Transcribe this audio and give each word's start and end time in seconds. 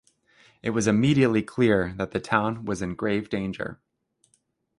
It 0.63 0.71
was 0.71 0.87
immediately 0.87 1.43
clear 1.43 1.93
that 1.97 2.09
the 2.09 2.19
town 2.19 2.65
was 2.65 2.81
in 2.81 2.95
grave 2.95 3.29
danger. 3.29 3.79